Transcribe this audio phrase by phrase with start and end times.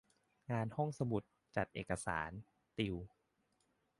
[0.51, 1.23] งานห้องสมุด
[1.55, 2.31] จัดเอกสาร
[2.77, 2.95] ติว